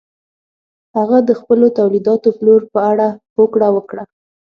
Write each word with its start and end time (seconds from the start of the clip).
هغه 0.97 1.17
د 1.29 1.31
خپلو 1.39 1.65
تولیداتو 1.77 2.29
پلور 2.37 2.61
په 2.73 2.79
اړه 2.91 3.07
هوکړه 3.35 3.67
وکړه. 3.75 4.03